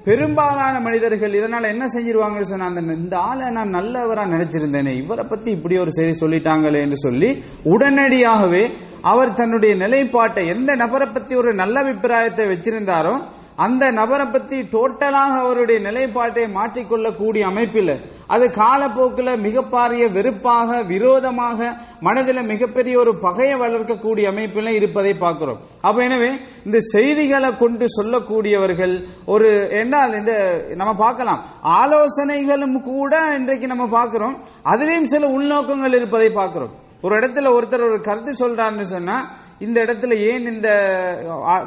பெரும்பாலான 0.06 0.75
மனிதர்கள் 0.80 1.36
இதனால 1.38 1.68
என்ன 1.68 1.84
செஞ்சிருவாங்கன்னு 1.86 2.50
சொன்னா 2.50 2.66
அந்த 2.66 2.82
இந்த 2.96 3.14
ஆளை 3.20 3.46
நான் 3.50 3.72
நல்லவரா 3.75 4.25
நினைச்சிருந்தேனே 4.26 4.92
இவரை 4.94 5.25
பத்தி 5.25 5.48
இப்படி 5.50 5.76
ஒரு 5.78 5.90
செய்தி 5.90 6.12
சொல்லிட்டாங்களே 6.20 6.80
என்று 6.80 6.96
சொல்லி 6.96 7.30
உடனடியாகவே 7.64 8.62
அவர் 9.04 9.32
தன்னுடைய 9.34 9.72
நிலைப்பாட்டை 9.76 10.44
எந்த 10.46 10.70
நபரை 10.75 11.08
பத்தி 11.08 11.34
ஒரு 11.34 11.50
நல்ல 11.54 11.76
அபிப்பிராயத்தை 11.80 12.46
வச்சிருந்தாரோ 12.46 13.14
அந்த 13.56 13.84
நபரை 13.90 14.26
பத்தி 14.26 14.56
டோட்டலாக 14.72 15.34
அவருடைய 15.38 15.78
நிலைப்பாட்டை 15.80 16.44
மாற்றிக்கொள்ளக்கூடிய 16.54 17.42
அமைப்பில் 17.46 17.94
அது 18.35 18.45
காலப்போக்கில் 18.62 19.42
மிகப்பாரிய 19.47 20.04
வெறுப்பாக 20.16 20.78
விரோதமாக 20.92 21.68
மனதில் 22.06 22.49
மிகப்பெரிய 22.52 22.95
ஒரு 23.02 23.12
பகையை 23.26 23.56
வளர்க்கக்கூடிய 23.62 24.25
அமைப்பில் 24.33 24.71
இருப்பதை 24.78 25.12
பார்க்கிறோம். 25.25 25.61
அப்ப 25.87 26.04
எனவே 26.09 26.30
இந்த 26.66 26.78
செய்திகளை 26.95 27.50
கொண்டு 27.62 27.87
சொல்லக்கூடியவர்கள் 27.97 28.95
ஒரு 29.35 29.49
என்றால் 29.80 30.18
இந்த 30.21 30.35
நம்ம 30.80 30.95
பார்க்கலாம். 31.04 31.40
ஆலோசனைகளும் 31.80 32.76
கூட 32.90 33.14
இன்றைக்கு 33.38 33.66
நம்ம 33.73 33.87
பார்க்கிறோம். 33.99 34.37
அதுலேயும் 34.73 35.12
சில 35.14 35.26
உள்நோக்கங்கள் 35.38 35.97
இருப்பதை 36.00 36.30
பார்க்கிறோம். 36.40 36.75
ஒரு 37.04 37.14
இடத்துல 37.18 37.50
ஒருத்தர் 37.56 37.88
ஒரு 37.88 37.99
கருத்து 38.06 38.33
சொல்றாருன்னு 38.42 38.87
சொன்னா 38.95 39.16
இந்த 39.64 39.76
இடத்துல 39.84 40.14
ஏன் 40.30 40.46
இந்த 40.52 40.68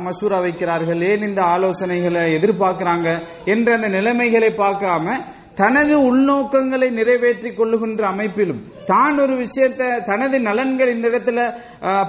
மசூரா 0.05 0.37
வைக்கிறார்கள்? 0.45 1.01
ஏன் 1.11 1.23
இந்த 1.29 1.41
ஆலோசனைகளை 1.53 2.23
எதிர்பார்க்கிறாங்க? 2.37 3.07
என்ற 3.53 3.67
அந்த 3.77 3.89
நிலைமைகளை 3.97 4.49
பார்க்காம 4.63 5.15
தனது 5.61 5.95
உள்நோக்கங்களை 6.09 6.87
நிறைவேற்றிக் 6.97 7.57
கொள்ளுகின்ற 7.57 8.03
அமைப்பிலும் 8.13 8.61
தான் 8.91 9.17
ஒரு 9.23 9.33
விஷயத்தை 9.43 9.87
தனது 10.09 10.35
நலன்கள் 10.49 10.93
இந்த 10.95 11.05
இடத்துல 11.11 11.39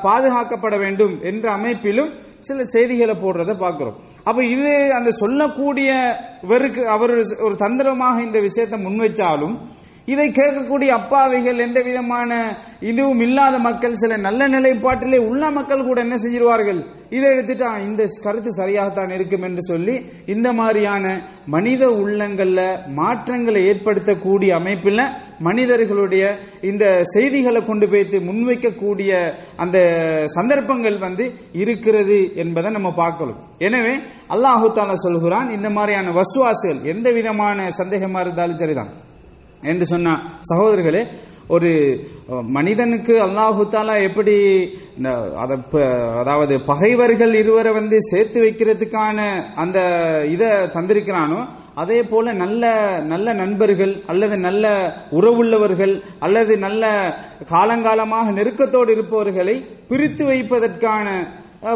பாதுகாக்கப்பட 0.04 0.74
வேண்டும் 0.84 1.14
என்ற 1.30 1.46
அமைப்பிலும் 1.58 2.12
சில 2.48 2.58
செய்திகளை 2.74 3.14
போடுறத 3.22 3.52
பார்க்கிறோம். 3.62 3.96
அப்ப 4.28 4.38
இது 4.54 4.70
அந்த 4.98 5.10
சொல்லக்கூடியவருக்கு 5.22 6.82
அவர் 6.94 7.12
ஒரு 7.46 7.54
தந்திரமாக 7.64 8.16
இந்த 8.28 8.38
விஷயத்தை 8.48 8.78
முன்வைச்சாலும் 8.86 9.56
இதை 10.12 10.26
கேட்கக்கூடிய 10.30 10.90
அப்பாவிகள் 10.98 11.64
எந்த 11.64 11.78
விதமான 11.86 12.30
இதுவும் 12.90 13.20
இல்லாத 13.24 13.56
மக்கள் 13.66 14.00
சில 14.02 14.16
நல்ல 14.26 14.42
நிலைப்பாட்டிலே 14.48 15.18
உள்ள 15.26 15.50
மக்கள் 15.56 15.88
கூட 15.88 15.98
என்ன 16.04 16.16
செஞ்சிருவார்கள் 16.18 16.80
இதை 17.10 17.28
எடுத்துட்டு 17.32 17.66
இந்த 17.86 18.02
கருத்து 18.24 18.50
சரியாகத்தான் 18.58 19.12
இருக்கும் 19.16 19.44
என்று 19.48 19.62
சொல்லி 19.62 19.94
இந்த 20.34 20.48
மாதிரியான 20.52 21.04
மனித 21.54 21.82
உள்ளங்கள்ல 22.00 22.60
மாற்றங்களை 22.98 23.62
ஏற்படுத்தக்கூடிய 23.70 24.50
அமைப்பில் 24.58 25.02
மனிதர்களுடைய 25.40 26.24
இந்த 26.62 26.84
செய்திகளை 27.12 27.62
கொண்டு 27.62 27.86
போய்த்து 27.86 28.20
முன்வைக்கக்கூடிய 28.20 29.12
அந்த 29.56 29.76
சந்தர்ப்பங்கள் 30.36 30.98
வந்து 30.98 31.26
இருக்கிறது 31.62 32.18
என்பதை 32.44 32.70
நம்ம 32.70 32.92
பார்க்கலாம் 32.94 33.38
எனவே 33.60 33.94
அல்லாஹு 34.30 34.72
தாலா 34.72 34.98
சொல்கிறான் 35.06 35.48
இந்த 35.56 35.70
மாதிரியான 35.70 36.12
வசுவாசுகள் 36.12 36.82
எந்த 36.86 37.08
விதமான 37.10 37.70
சந்தேகமா 37.80 38.20
இருந்தாலும் 38.20 38.60
சரிதான். 38.62 38.92
என்று 39.62 39.86
சொன்ன 39.86 40.14
சகோதரர்களே 40.50 41.02
ஒரு 41.48 41.70
மனிதனுக்கு 42.48 43.14
அல்லாஹு 43.22 43.62
தாலா 43.70 43.94
எப்படி 44.08 44.34
இந்த 44.96 45.08
அதாவது 46.20 46.54
பகைவர்கள் 46.68 47.34
இருவரை 47.34 47.72
வந்து 47.72 47.96
சேர்த்து 48.10 48.38
வைக்கிறதுக்கான 48.44 49.18
அந்த 49.54 49.78
இதை 50.26 50.50
தந்திருக்கிறானோ 50.76 51.40
அதே 51.74 51.98
போல 52.02 52.32
நல்ல 52.34 52.64
நல்ல 53.02 53.32
நண்பர்கள் 53.32 53.94
அல்லது 54.06 54.36
நல்ல 54.38 54.64
உறவுள்ளவர்கள் 55.12 55.94
அல்லது 56.20 56.56
நல்ல 56.58 56.84
காலங்காலமாக 57.52 58.32
நெருக்கத்தோடு 58.32 58.92
இருப்பவர்களை 58.92 59.56
பிரித்து 59.88 60.24
வைப்பதற்கான 60.24 61.06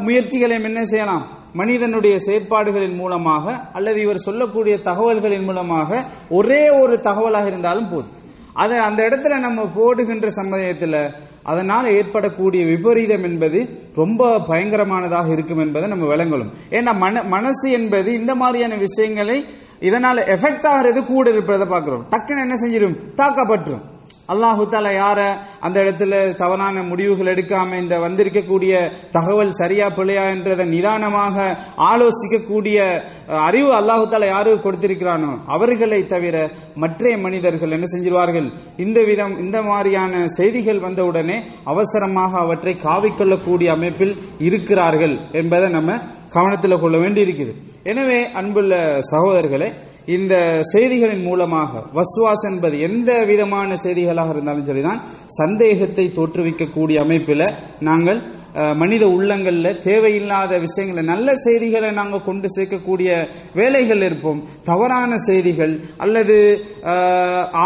முயற்சிகளை 0.04 0.54
என்ன 0.60 0.82
செய்யலாம்? 0.84 1.24
மனிதனுடைய 1.54 2.16
செயற்பாடுகளின் 2.26 2.96
மூலமாக 2.96 3.54
அல்லது 3.72 4.00
இவர் 4.02 4.26
சொல்லக்கூடிய 4.28 4.76
தகவல்களின் 4.76 5.44
மூலமாக 5.44 6.04
ஒரே 6.28 6.62
ஒரு 6.80 6.96
தகவலாக 7.02 7.46
இருந்தாலும் 7.46 7.90
போதும். 7.90 8.12
அதை 8.52 8.76
அந்த 8.78 9.00
இடத்துல 9.08 9.38
நம்ம 9.38 9.66
போடுகின்ற 9.74 10.26
சமயத்தில் 10.40 10.98
அதனால் 11.42 11.86
ஏற்படக்கூடிய 11.94 12.64
விபரீதம் 12.66 13.24
என்பது 13.24 13.58
ரொம்ப 13.94 14.38
பயங்கரமானதாக 14.48 15.32
இருக்கும் 15.32 15.58
என்பதை 15.58 15.88
நம்ம 15.88 16.04
விளங்கலும் 16.06 16.52
ஏன்னா 16.70 16.92
மன 16.98 17.22
மனசு 17.22 17.70
என்பது 17.70 18.12
இந்த 18.20 18.34
மாதிரியான 18.34 18.76
விஷயங்களை 18.76 19.38
இதனால 19.80 20.18
எஃபெக்ட் 20.34 20.66
ஆகிறது 20.66 21.00
கூட 21.04 21.30
இருப்பதை 21.30 21.66
பார்க்கிறோம். 21.66 22.06
டக்குன்னு 22.10 22.44
என்ன 22.46 22.56
செஞ்சிடும் 22.62 22.96
தாக்கப்பட்டுரும். 23.14 23.84
அல்லாஹுத்தால 24.28 24.92
யார 24.94 25.20
அந்த 25.60 25.76
இடத்துல 25.80 26.14
தவறான 26.34 26.82
முடிவுகள் 26.82 27.32
எடுக்காம 27.34 27.78
இந்த 27.78 27.94
வந்திருக்கக்கூடிய 27.98 28.74
தகவல் 29.10 29.52
சரியா 29.52 29.88
பிள்ளையா 29.88 30.24
என்றதை 30.28 30.64
நிதானமாக 30.66 31.36
ஆலோசிக்கக்கூடிய 31.90 32.78
அறிவு 33.42 33.72
அல்லாஹுத்தால 33.74 34.26
யாரு 34.26 34.44
யாருக்கு 34.44 34.64
கொடுத்திருக்கிறானோ 34.64 35.30
அவர்களை 35.46 36.00
தவிர 36.06 36.36
மற்ற 36.74 37.16
மனிதர்கள் 37.16 37.70
என்ன 37.70 37.86
செஞ்சிருவார்கள்? 37.86 38.48
இந்த 38.76 38.98
விதம் 39.00 39.38
இந்த 39.38 39.58
மாதிரியான 39.62 40.26
செய்திகள் 40.28 40.78
வந்தவுடனே 40.78 41.36
அவசரமாக 41.64 42.32
அவற்றை 42.38 42.74
காவிக்கொள்ளக்கூடிய 42.76 43.68
அமைப்பில் 43.68 44.14
இருக்கிறார்கள் 44.40 45.14
என்பதை 45.32 45.68
நம்ம 45.68 45.98
கவனத்தில் 46.28 46.80
கொள்ள 46.80 46.96
வேண்டி 46.98 47.20
இருக்குது 47.24 47.52
எனவே 47.82 48.18
அன்புள்ள 48.32 48.74
சகோதரர்களே 49.12 49.68
இந்த 50.06 50.34
செய்திகளின் 50.72 51.26
மூலமாக 51.28 51.82
வஸ்வாஸ் 51.98 52.46
என்பது 52.50 52.76
எந்த 52.88 53.10
விதமான 53.30 53.76
செய்திகளாக 53.84 54.32
இருந்தாலும் 54.34 54.68
சரிதான் 54.70 55.02
சந்தேகத்தை 55.40 56.06
தோற்றுவிக்கக்கூடிய 56.16 56.96
அமைப்பில் 57.04 57.46
நாங்கள் 57.88 58.20
மனித 58.80 59.04
உள்ளங்களில் 59.14 59.78
தேவையில்லாத 59.86 60.58
விஷயங்களை 60.64 61.02
நல்ல 61.12 61.28
செய்திகளை 61.46 61.88
நாங்கள் 61.90 62.26
கொண்டு 62.26 62.48
சேர்க்கக்கூடிய 62.56 63.08
வேலைகள் 63.54 64.02
இருப்போம். 64.08 64.40
தவறான 64.70 65.16
செய்திகள் 65.28 65.72
அல்லது 66.04 66.36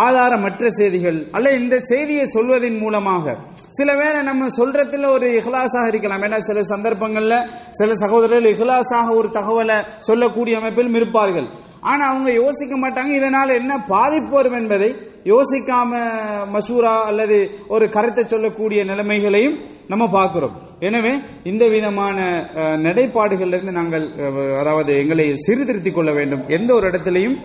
ஆதாரமற்ற 0.04 0.70
செய்திகள் 0.78 1.18
அல்லது 1.36 1.60
இந்த 1.62 1.78
செய்தியை 1.90 2.24
சொல்வதன் 2.36 2.80
மூலமாக. 2.84 3.36
சில 3.78 3.90
வேளை 4.00 4.20
நம்ம 4.22 4.48
சொல்றதுல 4.60 5.10
ஒரு 5.16 5.28
இஹ்லாஸாக 5.40 5.90
இருக்கலாம். 5.92 6.24
ஏன்னா 6.26 6.38
சில 6.48 6.62
சந்தர்ப்பங்களில் 6.72 7.46
சில 7.80 7.94
சகோதரர்கள் 8.04 8.52
இஹ்லாஸாக 8.54 9.08
ஒரு 9.20 9.30
தகவலை 9.38 9.78
சொல்லக்கூடிய 9.98 10.56
அமைப்பிலும் 10.60 10.98
இருப்பார்கள். 11.00 11.48
ஆனா 11.82 12.06
அவங்க 12.06 12.32
யோசிக்க 12.34 12.76
மாட்டாங்க 12.76 13.08
இதனால 13.14 13.54
என்ன 13.54 13.78
பாதிப்பு 13.86 14.34
வரும் 14.34 14.52
என்பதை 14.52 14.88
யோசிக்காம 15.26 15.92
மசூரா 16.54 17.04
அல்லது 17.04 17.38
ஒரு 17.68 17.88
கருத்தை 17.88 18.24
சொல்லக்கூடிய 18.26 18.84
நிலைமைகளையும் 18.84 19.56
நம்ம 19.88 20.08
பார்க்கிறோம். 20.08 20.54
எனவே 20.80 21.12
இந்த 21.44 21.66
விதமான 21.66 22.16
அஹ், 22.54 22.76
நிலைப்பாடுகளிலிருந்து 22.76 23.70
நாங்கள் 23.70 24.04
அதாவது 24.58 24.92
எங்களை 24.98 25.34
சீர்திருத்திக் 25.34 25.94
கொள்ள 25.94 26.12
வேண்டும். 26.12 26.48
எந்த 26.48 26.74
ஒரு 26.74 26.90
இடத்திலையும் 26.90 27.36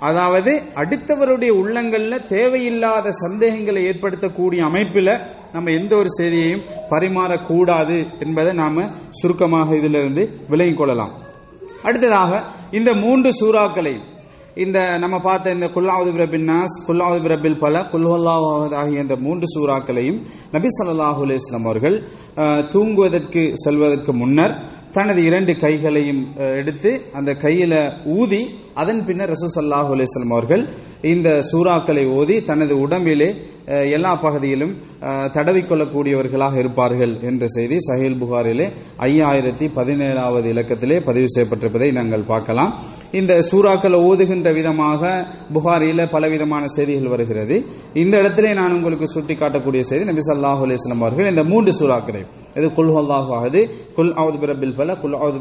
அதாவது 0.00 0.62
அடுத்தவருடைய 0.74 1.50
உள்ளங்கள்ல 1.52 2.24
தேவையில்லாத 2.28 3.10
சந்தேகங்களை 3.10 3.82
ஏற்படுத்தக்கூடிய 3.84 4.60
அமைப்பில் 4.60 5.12
நம்ம 5.52 5.70
எந்த 5.70 5.96
ஒரு 5.96 6.08
செய்தியையும் 6.18 6.64
பரிமாறக்கூடாது 6.90 8.18
என்பதை 8.20 8.52
நாம 8.52 8.86
சுருக்கமாக 9.10 9.76
இதிலிருந்து 9.76 10.28
விலகிக் 10.48 10.76
கொள்ளலாம். 10.76 11.12
அடுத்ததாக 11.84 12.32
இந்த 12.70 12.90
மூன்று 12.94 13.30
சூறாக்களை 13.40 13.94
இந்த 14.56 14.78
நம்ம 14.98 15.16
பார்த்த 15.18 15.52
இந்த 15.52 15.66
குல்லாவது 15.68 16.10
பிரபின் 16.16 16.46
நாஸ் 16.50 16.74
குல்லாவது 16.86 17.20
பிரபில் 17.26 17.56
பல 17.56 17.76
குல்ஹல்லாவது 17.92 18.74
ஆகிய 18.74 19.04
இந்த 19.06 19.16
மூன்று 19.16 19.46
சூறாக்களையும் 19.54 20.18
நபி 20.52 20.70
ஸல்லல்லாஹு 20.76 21.22
அலைஹி 21.26 21.60
அவர்கள் 21.60 21.96
தூங்குவதற்கு 22.72 23.42
செல்வதற்கு 23.64 24.14
முன்னர் 24.14 24.54
தனது 24.96 25.20
இரண்டு 25.28 25.52
கைகளையும் 25.64 26.22
எடுத்து 26.60 26.90
அந்த 27.18 27.30
கையில 27.44 27.74
ஊதி 28.18 28.42
அதன் 28.82 29.00
பின்னர் 29.06 29.32
ரசூல் 29.34 29.54
ஸல்லல்லாஹு 29.56 29.90
அலைஹி 29.94 30.28
அவர்கள் 30.36 30.62
இந்த 31.12 31.28
சூறாக்களை 31.50 32.04
ஓதி 32.18 32.36
தனது 32.50 32.74
உடம்பிலே 32.84 33.28
எல்லா 33.96 34.12
பகுதியிலும் 34.22 34.72
தடவிக்கொள்ளக்கூடியவர்களாக 35.34 36.54
இருப்பார்கள் 36.62 37.12
என்ற 37.28 37.44
செய்தி 37.56 37.76
சஹில் 37.88 38.18
புகாரிலே 38.22 38.66
ஐயாயிரத்தி 39.08 39.66
பதினேழாவது 39.78 40.46
இலக்கத்திலே 40.54 40.96
பதிவு 41.08 41.28
செய்யப்பட்டிருப்பதை 41.34 41.88
நாங்கள் 41.98 42.24
பார்க்கலாம். 42.32 42.72
இந்த 43.20 43.32
சூறாக்களை 43.50 44.00
ஓதுகின்ற 44.10 44.48
விதமாக 44.58 45.02
புகாரில 45.56 46.06
பலவிதமான 46.14 46.64
செய்திகள் 46.76 47.12
வருகிறது. 47.14 47.58
இந்த 48.02 48.14
இடத்திலே 48.22 48.52
நான் 48.60 48.76
உங்களுக்கு 48.78 49.08
சுட்டி 49.14 49.36
காட்டக்கூடிய 49.42 49.82
செய்தி 49.90 50.06
நபி 50.10 50.24
சல்லாஹ் 50.28 50.62
அலைஹி 50.66 50.98
அவர்கள் 50.98 51.30
இந்த 51.32 51.44
மூன்று 51.52 51.74
சூறாக்களை 51.80 52.24
இது 52.60 52.68
குல் 52.78 52.94
ஆகுது 53.18 53.60
குல் 53.98 54.14
அவுத் 54.22 54.40
பிரபில் 54.40 54.76
பல 54.82 54.94
குல் 55.02 55.20
அவுது 55.24 55.38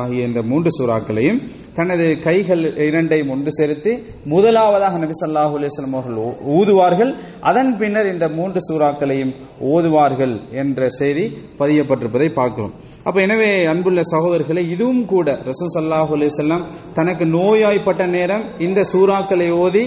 ஆகிய 0.00 0.26
இந்த 0.30 0.40
மூன்று 0.50 0.70
சூறாக்களையும் 0.78 1.38
தனது 1.78 2.06
கைகள் 2.26 2.62
இரண்டையும் 2.86 3.30
ஒன்று 3.34 3.50
சேர்த்து 3.58 3.90
முதலாவதாக 4.32 4.98
நபி 5.02 5.14
ஸல்லல்லாஹு 5.20 5.54
அலைஹி 5.58 5.70
அவர்கள் 5.92 6.18
ஊதுவார்கள். 6.56 7.12
அதன் 7.50 7.72
பின்னர் 7.80 8.10
இந்த 8.12 8.26
மூன்று 8.38 8.60
சூறாக்களையும் 8.68 9.32
ஓதுவார்கள் 9.72 10.34
என்ற 10.62 10.88
செய்தி 10.98 11.24
பதியப்பட்டிருப்பதை 11.60 12.28
பார்க்கிறோம். 12.38 12.74
அப்ப 13.08 13.16
எனவே 13.26 13.50
அன்புள்ள 13.72 14.00
சகோதரர்களை 14.12 14.64
இதுவும் 14.74 15.02
கூட 15.12 15.28
ரசூல் 15.50 15.74
ஸல்லல்லாஹு 15.76 16.12
அலிசல்லாம் 16.18 16.66
தனக்கு 16.98 17.26
நோயாய்ப்பட்ட 17.36 18.06
நேரம் 18.16 18.44
இந்த 18.66 18.80
சூறாக்களை 18.92 19.48
ஓதி 19.64 19.84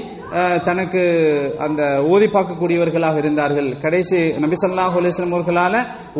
தனக்கு 0.68 1.02
அந்த 1.66 1.82
ஓதி 2.12 2.28
பார்க்கக்கூடியவர்களாக 2.36 3.18
இருந்தார்கள். 3.24 3.70
கடைசி 3.84 4.20
நபிசல்லாஹ் 4.44 4.96
ஸல்லல்லாஹு 4.96 5.00
அலைஹி 5.02 5.36
அவர்களால 5.36 5.76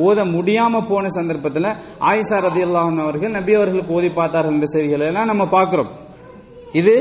ஓத 0.08 0.20
முடியாம 0.36 0.82
போன 0.92 1.10
சந்தர்ப்பத்தில் 1.18 1.70
ஆயிஷா 2.12 2.40
ரதி 2.46 2.64
அன்ஹா 2.68 3.04
அவர்கள் 3.08 3.36
நபி 3.40 3.56
அவர்களுக்கு 3.60 3.98
ஓதி 4.00 4.10
பார்த்தார்கள் 4.20 4.56
என்ற 4.58 4.70
செய்திகளை 4.76 5.08
எல்லாம் 5.12 5.32
நம்ம 5.32 5.46
பார்க்கிறோம். 5.58 5.92
இது 6.82 6.94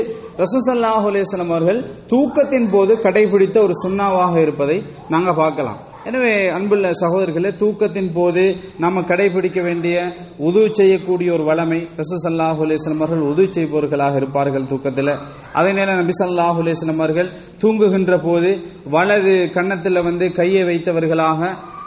ரசூசல்லாஹ் 0.43 1.05
அலையம் 1.11 1.53
அவர்கள் 1.55 1.79
தூக்கத்தின் 2.11 2.67
போது 2.75 2.95
கடைபிடித்த 3.05 3.57
ஒரு 3.67 3.75
சுண்ணாவாக 3.83 4.35
இருப்பதை 4.45 4.77
நாங்கள் 5.13 5.39
பார்க்கலாம். 5.43 5.79
எனவே 6.05 6.49
அன்புள்ள 6.49 6.91
சகோதரர்களே 7.01 7.51
தூக்கத்தின் 7.57 8.09
போது 8.13 8.41
நம்ம 8.77 9.01
கடைபிடிக்க 9.01 9.63
வேண்டிய 9.63 9.95
உதவு 10.37 10.73
செய்யக்கூடிய 10.73 11.33
ஒரு 11.33 11.43
வளமை 11.43 11.79
ரசூசல்லாஹு 11.97 12.65
அலையம் 12.65 12.97
அவர்கள் 12.97 13.21
உதவு 13.21 13.47
செய்பவர்களாக 13.51 14.15
இருப்பார்கள் 14.15 14.65
தூக்கத்தில். 14.65 15.13
அதே 15.53 15.71
நேரம் 15.71 15.95
நபி 15.95 16.15
ஸல்லல்லாஹு 16.21 16.95
அவர்கள் 16.95 17.29
தூங்குகின்ற 17.61 18.17
போது 18.21 18.51
வலது 18.89 19.49
கன்னத்தில் 19.49 20.01
வந்து 20.01 20.31
கையை 20.31 20.63
வைத்தவர்களாக 20.63 21.41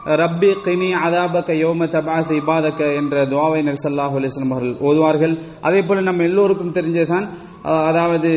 ரப்பி 0.06 0.50
கினி 0.64 0.88
அதாபக 0.92 1.52
யோம 1.52 1.86
தபாத் 1.86 2.30
இபாதக 2.40 2.94
என்ற 2.94 3.24
துவாவை 3.26 3.60
நரிசல்லாஹு 3.68 4.14
அலிஸ்லம் 4.18 4.50
அவர்கள் 4.50 4.76
ஓதுவார்கள். 4.80 5.38
அதே 5.60 5.82
போல 5.82 6.00
நம்ம 6.00 6.22
எல்லோருக்கும் 6.22 6.72
தெரிஞ்சதுதான் 6.72 7.28
அதாவது 7.62 8.30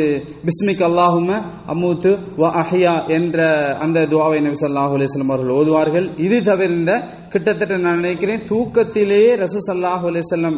பிஸ்மிக் 0.45 0.83
அல்லாஹும 0.89 1.41
அம்மூத்து 1.67 2.11
வ 2.38 2.51
அஹியா 2.61 3.07
என்ற 3.07 3.47
அந்த 3.79 3.99
துவாவை 4.01 4.41
நபி 4.41 4.55
அலிஸ்லம் 4.73 5.31
அவர்கள் 5.31 5.55
ஓதுவார்கள். 5.55 6.07
இது 6.17 6.43
தவிர்ந்த 6.43 7.03
கிட்டத்தட்ட 7.33 7.75
நான் 7.86 8.00
நினைக்கிறேன் 8.01 8.41
தூக்கத்திலேயே 8.50 9.31
ரசூசல்லாஹு 9.43 10.05
அலிசல்லம் 10.12 10.57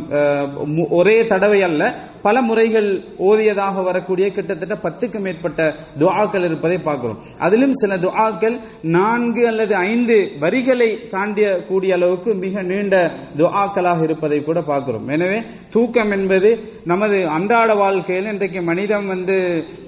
ஒரே 0.97 1.15
தடவை 1.31 1.59
அல்ல 1.67 1.81
பல 2.25 2.41
முறைகள் 2.47 2.89
ஓதியதாக 3.29 3.83
வரக்கூடிய 3.87 4.25
கிட்டத்தட்ட 4.35 4.75
பத்துக்கு 4.83 5.19
மேற்பட்ட 5.25 5.61
துவாக்கள் 6.01 6.45
இருப்பதை 6.49 6.77
பார்க்கிறோம். 6.87 7.19
அதிலும் 7.45 7.75
சில 7.81 7.97
துவாக்கள் 8.05 8.55
நான்கு 8.97 9.43
அல்லது 9.51 9.73
ஐந்து 9.91 10.17
வரிகளை 10.43 10.89
தாண்டிய 11.13 11.47
கூடிய 11.69 11.97
அளவுக்கு 11.99 12.33
மிக 12.45 12.63
நீண்ட 12.71 12.95
துவாக்களாக 13.39 14.03
இருப்பதை 14.07 14.39
கூட 14.43 14.61
பார்க்கிறோம். 14.71 15.07
எனவே 15.15 15.39
தூக்கம் 15.75 16.13
என்பது 16.17 16.51
நமது 16.93 17.19
அன்றாட 17.37 17.71
வாழ்க்கையில் 17.83 18.31
இன்றைக்கு 18.33 18.61
மனிதன் 18.71 19.07
வந்து 19.15 19.37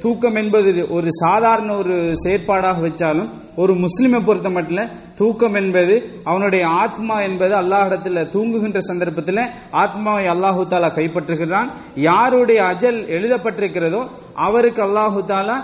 தூக்கம் 0.06 0.40
என்பது 0.44 0.74
ஒரு 0.98 1.10
சாதாரண 1.24 1.72
ஒரு 1.84 1.98
செயற்பாடாக 2.26 2.80
வச்சாலும் 2.88 3.32
ஒரு 3.56 3.76
முஸ்லிமை 3.76 4.20
பொறுத்த 4.20 4.50
மட்டும் 4.50 4.90
தூக்கம் 5.16 5.54
என்பது 5.54 6.22
அவனுடைய 6.24 6.68
ஆத்மா 6.68 7.22
என்பது 7.22 7.56
அல்லாஹிடத்தில் 7.56 8.30
தூங்குகின்ற 8.30 8.80
சந்தர்ப்பத்தில் 8.80 9.50
ஆத்மாவை 9.72 10.28
அல்லாஹு 10.28 10.62
தாலா 10.70 10.90
கைப்பற்றுகிறான். 10.94 11.70
யாருடைய 11.96 12.62
அஜல் 12.62 13.00
எழுதப்பட்டிருக்கிறதோ 13.08 14.08
அவருக்கு 14.48 14.82
அல்லாஹு 14.88 15.20
தாலா 15.32 15.56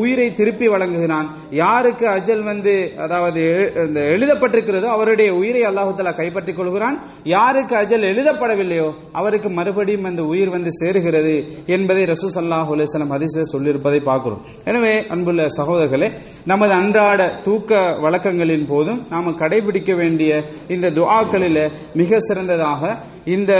உயிரை 0.00 0.26
திருப்பி 0.38 0.66
வழங்குகிறான். 0.74 1.28
யாருக்கு 1.62 2.06
அஜல் 2.16 2.42
வந்து 2.50 2.74
அதாவது 3.04 3.42
இந்த 3.86 4.00
எழுதப்பட்டிருக்கிறதோ 4.14 4.88
அவருடைய 4.96 5.28
உயிரை 5.40 5.62
அல்லாஹு 5.70 5.92
தாலா 5.98 6.12
கைப்பற்றிக் 6.20 6.58
கொள்கிறான். 6.58 6.96
யாருக்கு 7.34 7.74
அஜல் 7.82 8.08
எழுதப்படவில்லையோ 8.12 8.88
அவருக்கு 9.20 9.50
மறுபடியும் 9.58 10.08
அந்த 10.10 10.24
உயிர் 10.32 10.54
வந்து 10.56 10.72
சேருகிறது 10.80 11.34
என்பதை 11.76 12.04
ரசூ 12.12 12.30
அல்லாஹு 12.44 12.72
அலிஸ்லாம் 12.76 13.14
ஹதீஸில் 13.16 13.52
சொல்லியிருப்பதை 13.54 14.00
பார்க்கிறோம். 14.10 14.42
எனவே 14.70 14.94
அன்புள்ள 15.14 15.48
சகோதரர்களே 15.58 16.10
நமது 16.52 16.74
அன்றாட 16.80 17.22
தூக்க 17.46 17.80
வழக்கங்களின் 18.04 18.66
போதும் 18.72 19.00
நாம் 19.12 19.36
கடைபிடிக்க 19.42 19.92
வேண்டிய 20.02 20.42
இந்த 20.76 20.86
துஆக்களில் 20.98 21.62
மிக 22.00 22.20
சிறந்ததாக 22.28 22.96
இந்த 23.36 23.52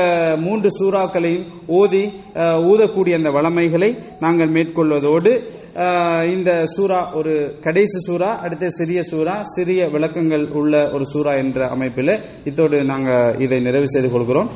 மூன்று 0.44 0.68
சூறாக்களையும் 0.76 1.46
ஓதி 1.78 2.02
ஊதக்கூடிய 2.70 3.14
அந்த 3.18 3.30
வளமைகளை 3.36 3.90
நாங்கள் 4.24 4.54
மேற்கொள்வதோடு 4.58 5.32
இந்த 6.34 6.50
சூரா 6.74 7.00
ஒரு 7.18 7.32
கடைசி 7.66 7.98
சூரா 8.06 8.30
அடுத்த 8.44 8.70
சிறிய 8.78 9.00
சூரா 9.10 9.34
சிறிய 9.54 9.90
விளக்கங்கள் 9.94 10.46
உள்ள 10.60 10.74
ஒரு 10.94 11.04
சூரா 11.12 11.34
என்ற 11.42 11.68
அமைப்பில் 11.74 12.14
இதோடு 12.50 12.78
நாங்கள் 12.92 13.36
இதை 13.46 13.60
நிறைவு 13.68 13.88
செய்து 13.94 14.10
கொள்கிறோம். 14.10 14.50